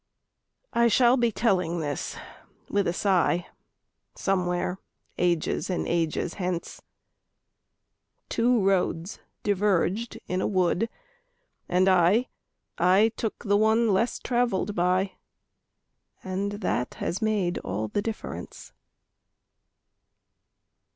__I 0.85 0.91
shall 0.91 1.15
be 1.15 1.31
telling 1.31 1.79
this 1.79 2.17
with 2.71 2.87
a 2.87 2.91
sigh 2.91 3.45
Somewhere 4.15 4.79
ages 5.19 5.69
and 5.69 5.87
ages 5.87 6.33
hence: 6.41 6.81
Two 8.27 8.59
roads 8.59 9.19
diverged 9.43 10.19
in 10.25 10.41
a 10.41 10.47
wood, 10.47 10.89
and 11.69 11.87
I 11.87 12.29
I 12.79 13.11
took 13.15 13.43
the 13.45 13.55
one 13.57 13.93
less 13.93 14.17
traveled 14.17 14.73
by, 14.73 15.11
And 16.23 16.53
that 16.53 16.95
has 16.95 17.21
made 17.21 17.59
all 17.59 17.87
the 17.87 18.01
difference. 18.01 18.73